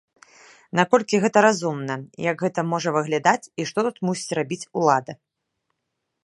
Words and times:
Наколькі 0.77 1.19
гэта 1.25 1.43
разумна, 1.45 1.97
як 2.31 2.37
гэта 2.45 2.63
можа 2.71 2.89
выглядаць 2.97 3.43
і 3.59 3.69
што 3.73 3.79
тут 3.89 4.01
мусіць 4.11 4.35
рабіць 4.41 4.69
улада? 4.83 5.13